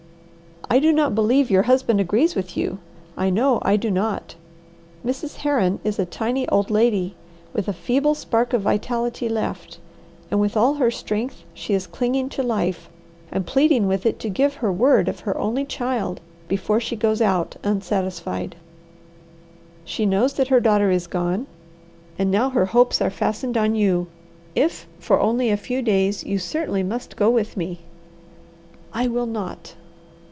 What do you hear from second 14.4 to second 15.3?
her word of